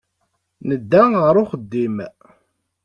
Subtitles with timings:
[0.67, 1.97] Nedda ɣer uxeddim.